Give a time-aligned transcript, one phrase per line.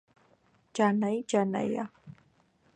[0.79, 1.85] ჯანაი ჯანაია